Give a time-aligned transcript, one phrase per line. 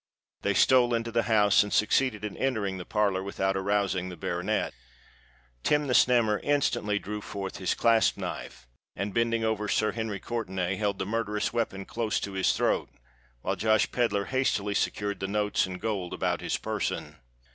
[0.41, 4.73] They stole into the house, and succeeded in entering the parlour without arousing the baronet.
[5.61, 10.75] Tim the Snammer instantly drew forth his clasp knife, and, bending over Sir Henry Courtenay,
[10.75, 12.89] held the murderous weapon close to his throat,
[13.43, 17.17] while Josh Pedler hastily secured the notes and gold about his person.